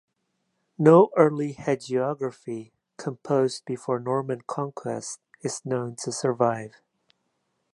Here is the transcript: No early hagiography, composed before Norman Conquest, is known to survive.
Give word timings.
No 0.79 1.11
early 1.15 1.53
hagiography, 1.53 2.71
composed 2.97 3.65
before 3.65 3.99
Norman 3.99 4.41
Conquest, 4.47 5.19
is 5.43 5.63
known 5.63 5.95
to 5.97 6.11
survive. 6.11 6.81